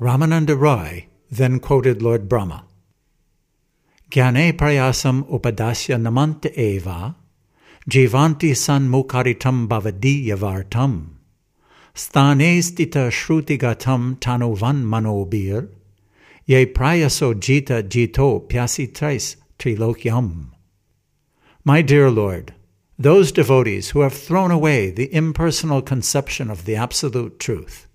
Ramananda 0.00 0.58
Roy 0.58 1.08
then 1.30 1.60
quoted 1.60 2.00
Lord 2.00 2.26
Brahma. 2.26 2.64
Gyane 4.10 4.54
prayasam 4.54 5.28
upadasya 5.28 6.00
namanta 6.00 6.50
eva, 6.56 7.16
jivanti 7.86 8.56
san 8.56 8.88
mukaritam 8.88 9.68
bhavadi 9.68 10.26
yavartam, 10.28 11.16
stane 11.94 12.62
stita 12.62 13.10
shrutigatam 13.10 14.18
tanuvan 14.18 14.84
manobir, 14.84 15.68
ye 16.46 16.64
prayaso 16.64 17.34
jita 17.34 17.82
jito 17.82 18.48
pyasitrais 18.48 19.36
trilokyam. 19.58 20.46
My 21.62 21.82
dear 21.82 22.10
Lord, 22.10 22.54
those 22.98 23.32
devotees 23.32 23.90
who 23.90 24.00
have 24.00 24.14
thrown 24.14 24.50
away 24.50 24.90
the 24.90 25.12
impersonal 25.14 25.82
conception 25.82 26.50
of 26.50 26.64
the 26.64 26.76
absolute 26.76 27.38
truth, 27.38 27.86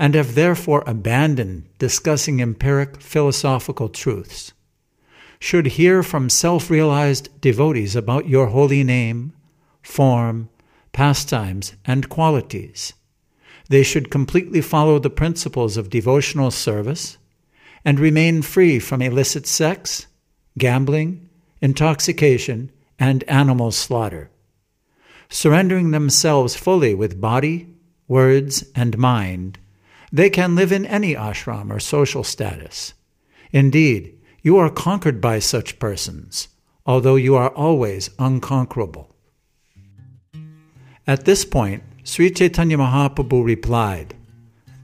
and 0.00 0.16
have 0.16 0.34
therefore 0.34 0.82
abandoned 0.86 1.68
discussing 1.78 2.40
empiric 2.40 3.00
philosophical 3.00 3.88
truths, 3.88 4.52
should 5.38 5.66
hear 5.66 6.02
from 6.02 6.28
self 6.28 6.70
realized 6.70 7.28
devotees 7.40 7.94
about 7.94 8.28
your 8.28 8.48
holy 8.48 8.82
name, 8.82 9.32
form, 9.82 10.48
pastimes, 10.92 11.74
and 11.84 12.08
qualities. 12.08 12.94
They 13.68 13.84
should 13.84 14.10
completely 14.10 14.60
follow 14.60 14.98
the 14.98 15.10
principles 15.10 15.76
of 15.76 15.90
devotional 15.90 16.50
service 16.50 17.16
and 17.84 18.00
remain 18.00 18.42
free 18.42 18.80
from 18.80 19.00
illicit 19.00 19.46
sex, 19.46 20.08
gambling, 20.58 21.28
intoxication, 21.60 22.72
and 22.98 23.22
animal 23.28 23.70
slaughter 23.70 24.30
surrendering 25.30 25.92
themselves 25.92 26.56
fully 26.56 26.92
with 26.92 27.20
body, 27.20 27.68
words, 28.08 28.64
and 28.74 28.98
mind, 28.98 29.58
they 30.12 30.30
can 30.30 30.54
live 30.56 30.72
in 30.72 30.86
any 30.86 31.14
ashram 31.14 31.72
or 31.72 31.80
social 31.80 32.24
status. 32.24 32.94
Indeed, 33.52 34.18
you 34.42 34.56
are 34.58 34.70
conquered 34.70 35.20
by 35.20 35.38
such 35.38 35.78
persons, 35.78 36.48
although 36.86 37.16
you 37.16 37.36
are 37.36 37.50
always 37.50 38.10
unconquerable. 38.18 39.14
At 41.06 41.24
this 41.24 41.44
point, 41.44 41.82
Sri 42.04 42.30
Chaitanya 42.30 42.78
Mahaprabhu 42.78 43.44
replied, 43.44 44.14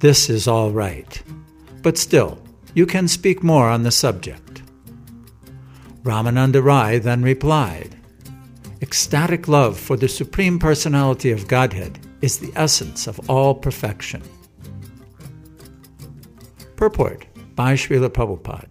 This 0.01 0.29
is 0.29 0.47
all 0.47 0.71
right, 0.71 1.23
but 1.83 1.97
still, 1.97 2.39
you 2.75 2.87
can 2.87 3.09
speak 3.09 3.43
more 3.43 3.69
on 3.69 3.83
the 3.83 3.91
subject. 3.91 4.63
Ramananda 6.03 6.63
Rai 6.63 6.99
then 6.99 7.23
replied, 7.23 7.97
Ecstatic 8.83 9.49
love 9.49 9.79
for 9.79 9.97
the 9.97 10.09
Supreme 10.09 10.59
Personality 10.59 11.31
of 11.31 11.49
Godhead 11.49 11.99
is 12.21 12.39
the 12.39 12.53
essence 12.55 13.07
of 13.07 13.31
all 13.31 13.55
perfection. 13.55 14.23
Purport 16.77 17.27
by 17.55 17.75
Srila 17.75 18.09
Prabhupada. 18.09 18.69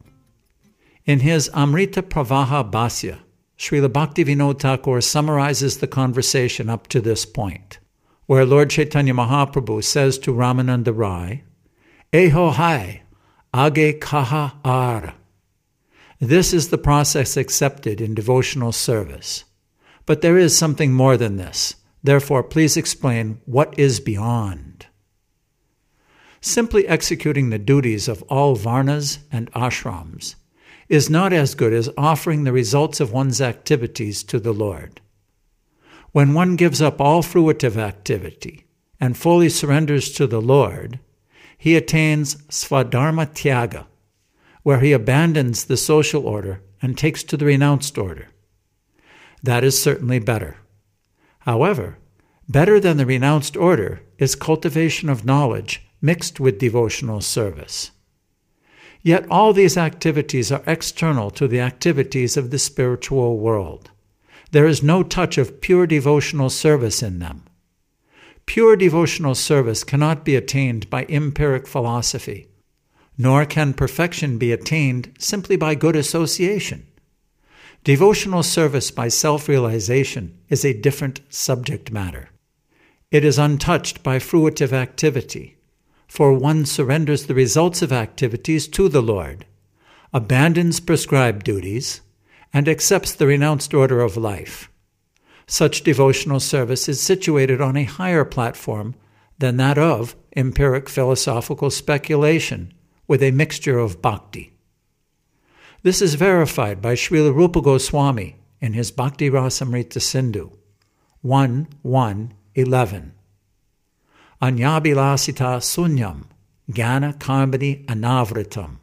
In 1.05 1.19
his 1.19 1.49
Amrita 1.53 2.01
Pravaha 2.01 2.69
Bhasya, 2.69 3.19
Srila 3.57 3.89
Bhaktivinoda 3.89 4.59
Thakur 4.59 5.01
summarizes 5.01 5.77
the 5.77 5.87
conversation 5.87 6.69
up 6.69 6.87
to 6.87 7.01
this 7.01 7.25
point, 7.25 7.79
where 8.25 8.45
Lord 8.45 8.69
Chaitanya 8.69 9.13
Mahaprabhu 9.13 9.83
says 9.83 10.17
to 10.19 10.33
Ramananda 10.33 10.95
Rai, 10.95 11.43
Eho 12.13 12.53
hai, 12.53 13.03
age 13.55 13.99
kaha 13.99 14.53
ar. 14.63 15.13
This 16.19 16.53
is 16.53 16.69
the 16.69 16.77
process 16.77 17.37
accepted 17.37 17.99
in 17.99 18.15
devotional 18.15 18.71
service. 18.71 19.43
But 20.05 20.21
there 20.21 20.37
is 20.37 20.57
something 20.57 20.93
more 20.93 21.17
than 21.17 21.37
this. 21.37 21.75
Therefore, 22.03 22.43
please 22.43 22.77
explain 22.77 23.41
what 23.45 23.77
is 23.77 23.99
beyond. 23.99 24.85
Simply 26.45 26.87
executing 26.87 27.49
the 27.49 27.57
duties 27.57 28.07
of 28.07 28.21
all 28.29 28.55
varnas 28.55 29.17
and 29.31 29.51
ashrams 29.53 30.35
is 30.87 31.09
not 31.09 31.33
as 31.33 31.55
good 31.55 31.73
as 31.73 31.89
offering 31.97 32.43
the 32.43 32.51
results 32.51 32.99
of 32.99 33.11
one's 33.11 33.41
activities 33.41 34.23
to 34.25 34.39
the 34.39 34.53
Lord. 34.53 35.01
When 36.11 36.35
one 36.35 36.55
gives 36.55 36.83
up 36.83 37.01
all 37.01 37.23
fruitive 37.23 37.77
activity 37.77 38.67
and 38.99 39.17
fully 39.17 39.49
surrenders 39.49 40.11
to 40.11 40.27
the 40.27 40.39
Lord, 40.39 40.99
he 41.57 41.75
attains 41.75 42.35
svadharma 42.43 43.33
tyaga, 43.33 43.87
where 44.61 44.81
he 44.81 44.91
abandons 44.91 45.65
the 45.65 45.77
social 45.77 46.27
order 46.27 46.61
and 46.79 46.95
takes 46.95 47.23
to 47.23 47.37
the 47.37 47.45
renounced 47.45 47.97
order. 47.97 48.27
That 49.41 49.63
is 49.63 49.81
certainly 49.81 50.19
better. 50.19 50.57
However, 51.39 51.97
better 52.47 52.79
than 52.79 52.97
the 52.97 53.07
renounced 53.07 53.57
order 53.57 54.03
is 54.19 54.35
cultivation 54.35 55.09
of 55.09 55.25
knowledge 55.25 55.81
mixed 56.05 56.39
with 56.39 56.59
devotional 56.59 57.19
service. 57.19 57.91
Yet 59.01 59.25
all 59.29 59.53
these 59.53 59.77
activities 59.77 60.51
are 60.51 60.63
external 60.67 61.29
to 61.31 61.47
the 61.47 61.59
activities 61.59 62.37
of 62.37 62.49
the 62.51 62.59
spiritual 62.59 63.37
world. 63.39 63.91
There 64.51 64.67
is 64.67 64.81
no 64.81 65.03
touch 65.03 65.37
of 65.37 65.61
pure 65.61 65.87
devotional 65.87 66.49
service 66.49 67.03
in 67.03 67.19
them. 67.19 67.43
Pure 68.45 68.75
devotional 68.77 69.35
service 69.35 69.83
cannot 69.83 70.23
be 70.23 70.35
attained 70.35 70.89
by 70.89 71.05
empiric 71.05 71.67
philosophy, 71.67 72.47
nor 73.17 73.45
can 73.45 73.73
perfection 73.73 74.37
be 74.37 74.51
attained 74.51 75.11
simply 75.17 75.55
by 75.55 75.73
good 75.73 75.95
association. 75.95 76.85
Devotional 77.83 78.43
service 78.43 78.91
by 78.91 79.07
self 79.07 79.47
realization 79.47 80.37
is 80.49 80.63
a 80.63 80.79
different 80.79 81.21
subject 81.29 81.91
matter. 81.91 82.29
It 83.11 83.23
is 83.23 83.37
untouched 83.37 84.03
by 84.03 84.19
fruitive 84.19 84.73
activity, 84.73 85.57
for 86.15 86.31
one 86.31 86.65
surrenders 86.65 87.25
the 87.25 87.35
results 87.35 87.81
of 87.81 87.91
activities 87.91 88.69
to 88.69 88.87
the 88.87 89.01
Lord, 89.01 89.45
abandons 90.13 90.79
prescribed 90.79 91.43
duties, 91.43 91.99
and 92.53 92.69
accepts 92.69 93.11
the 93.11 93.27
renounced 93.27 93.73
order 93.73 93.99
of 93.99 94.15
life. 94.15 94.71
Such 95.45 95.83
devotional 95.83 96.39
service 96.39 96.87
is 96.87 97.01
situated 97.01 97.59
on 97.59 97.75
a 97.75 97.83
higher 97.83 98.23
platform 98.23 98.95
than 99.39 99.57
that 99.57 99.77
of 99.77 100.15
empiric 100.37 100.87
philosophical 100.87 101.69
speculation 101.69 102.73
with 103.07 103.21
a 103.21 103.31
mixture 103.31 103.77
of 103.77 104.01
bhakti. 104.01 104.53
This 105.83 106.01
is 106.01 106.15
verified 106.15 106.81
by 106.81 106.95
Srila 106.95 107.35
Rupa 107.35 107.61
Goswami 107.61 108.37
in 108.61 108.71
his 108.71 108.89
Bhakti 108.89 109.29
Rasamrita 109.29 110.01
Sindhu 110.01 110.51
1 111.21 111.67
1 111.81 112.33
11. 112.55 113.14
Anyabilasita 114.41 115.61
sunyam 115.61 116.25
jnana 116.69 117.17
karmani 117.17 117.85
anavritam 117.85 118.77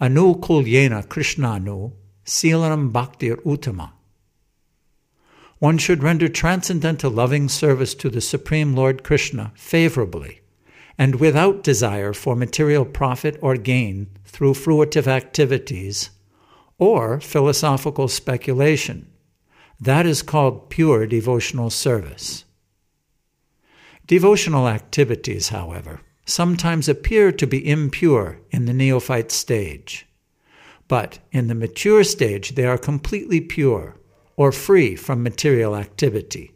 anu 0.00 0.34
kulyena 0.36 1.06
krishnanu 1.06 1.92
silanam 2.24 2.90
bhaktir 2.90 3.36
uttama. 3.44 3.90
One 5.58 5.76
should 5.76 6.02
render 6.02 6.28
transcendental 6.28 7.10
loving 7.10 7.50
service 7.50 7.94
to 7.96 8.08
the 8.08 8.22
Supreme 8.22 8.74
Lord 8.74 9.04
Krishna 9.04 9.52
favorably 9.54 10.40
and 10.96 11.16
without 11.16 11.62
desire 11.62 12.14
for 12.14 12.34
material 12.34 12.86
profit 12.86 13.38
or 13.42 13.56
gain 13.56 14.06
through 14.24 14.54
fruitive 14.54 15.06
activities 15.06 16.08
or 16.78 17.20
philosophical 17.20 18.08
speculation. 18.08 19.10
That 19.78 20.06
is 20.06 20.22
called 20.22 20.70
pure 20.70 21.06
devotional 21.06 21.68
service. 21.68 22.46
Devotional 24.10 24.66
activities, 24.66 25.50
however, 25.50 26.00
sometimes 26.26 26.88
appear 26.88 27.30
to 27.30 27.46
be 27.46 27.64
impure 27.64 28.40
in 28.50 28.64
the 28.64 28.72
neophyte 28.72 29.30
stage. 29.30 30.04
But 30.88 31.20
in 31.30 31.46
the 31.46 31.54
mature 31.54 32.02
stage, 32.02 32.56
they 32.56 32.66
are 32.66 32.76
completely 32.76 33.40
pure 33.40 33.94
or 34.36 34.50
free 34.50 34.96
from 34.96 35.22
material 35.22 35.76
activity. 35.76 36.50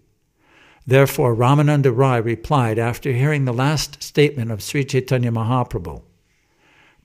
Therefore, 0.85 1.33
Ramananda 1.33 1.97
Rai 1.97 2.21
replied 2.21 2.77
after 2.77 3.12
hearing 3.12 3.45
the 3.45 3.53
last 3.53 4.03
statement 4.03 4.51
of 4.51 4.61
Sri 4.61 4.85
Chaitanya 4.85 5.31
Mahaprabhu 5.31 6.03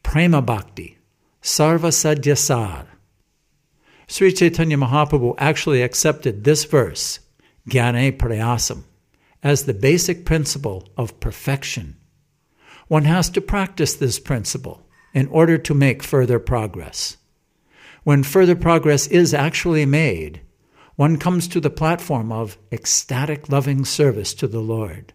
Prema 0.02 0.42
Bhakti, 0.42 0.98
Sarva 1.44 1.92
Sadyasar, 1.92 2.88
Sri 4.08 4.32
Chaitanya 4.32 4.78
Mahaprabhu 4.78 5.36
actually 5.38 5.84
accepted 5.84 6.44
this 6.44 6.64
verse, 6.64 7.20
Jnane 7.70 8.18
Prayasam, 8.18 8.86
as 9.44 9.64
the 9.64 9.74
basic 9.74 10.26
principle 10.26 10.88
of 10.98 11.20
perfection. 11.20 11.96
One 12.88 13.06
has 13.06 13.30
to 13.32 13.42
practice 13.42 13.94
this 13.94 14.20
principle 14.20 14.88
in 15.14 15.28
order 15.28 15.58
to 15.58 15.74
make 15.74 16.04
further 16.04 16.40
progress. 16.40 17.18
When 18.04 18.24
further 18.24 18.56
progress 18.56 19.08
is 19.08 19.34
actually 19.34 19.86
made, 19.86 20.42
one 20.96 21.18
comes 21.18 21.48
to 21.50 21.60
the 21.60 21.70
platform 21.70 22.32
of 22.32 22.58
ecstatic 22.72 23.50
loving 23.50 23.86
service 23.86 24.34
to 24.36 24.48
the 24.48 24.60
Lord. 24.60 25.14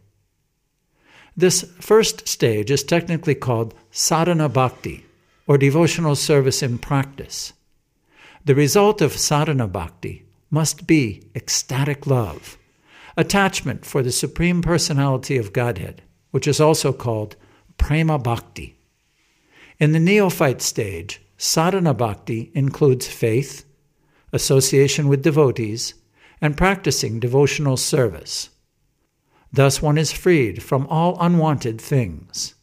This 1.36 1.62
first 1.80 2.28
stage 2.28 2.70
is 2.70 2.84
technically 2.84 3.34
called 3.34 3.74
sadhana 3.90 4.48
bhakti, 4.48 5.04
or 5.46 5.58
devotional 5.58 6.16
service 6.16 6.62
in 6.62 6.78
practice. 6.78 7.52
The 8.44 8.54
result 8.54 9.02
of 9.02 9.16
sadhana 9.16 9.68
bhakti 9.68 10.24
must 10.50 10.86
be 10.86 11.28
ecstatic 11.34 12.06
love, 12.06 12.56
attachment 13.16 13.84
for 13.84 14.02
the 14.02 14.12
Supreme 14.12 14.62
Personality 14.62 15.36
of 15.36 15.52
Godhead, 15.52 16.02
which 16.30 16.46
is 16.46 16.60
also 16.60 16.92
called 16.92 17.36
prema 17.76 18.18
bhakti. 18.18 18.78
In 19.78 19.92
the 19.92 20.00
neophyte 20.00 20.62
stage, 20.62 21.20
sadhana 21.36 21.94
bhakti 21.94 22.50
includes 22.54 23.06
faith, 23.06 23.64
association 24.32 25.08
with 25.08 25.22
devotees, 25.22 25.94
and 26.40 26.56
practicing 26.56 27.20
devotional 27.20 27.76
service. 27.76 28.50
Thus, 29.52 29.80
one 29.80 29.98
is 29.98 30.12
freed 30.12 30.62
from 30.62 30.86
all 30.88 31.16
unwanted 31.20 31.80
things. 31.80 32.54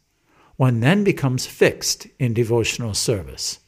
One 0.56 0.80
then 0.80 1.04
becomes 1.04 1.46
fixed 1.46 2.06
in 2.18 2.34
devotional 2.34 2.94
service 2.94 3.60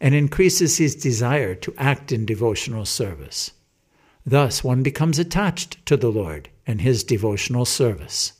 and 0.00 0.14
increases 0.14 0.78
his 0.78 0.94
desire 0.94 1.54
to 1.56 1.74
act 1.76 2.12
in 2.12 2.24
devotional 2.24 2.84
service. 2.84 3.50
Thus, 4.24 4.62
one 4.62 4.82
becomes 4.82 5.18
attached 5.18 5.84
to 5.86 5.96
the 5.96 6.10
Lord 6.10 6.48
and 6.66 6.80
his 6.80 7.04
devotional 7.04 7.64
service. 7.64 8.32